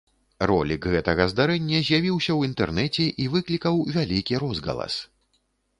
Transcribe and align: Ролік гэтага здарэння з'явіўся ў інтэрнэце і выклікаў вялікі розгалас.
Ролік 0.51 0.87
гэтага 0.93 1.27
здарэння 1.33 1.83
з'явіўся 1.89 2.31
ў 2.35 2.41
інтэрнэце 2.53 3.05
і 3.21 3.25
выклікаў 3.37 3.75
вялікі 4.01 4.33
розгалас. 4.47 5.03